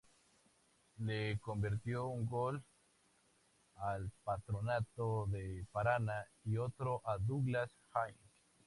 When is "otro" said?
6.57-7.03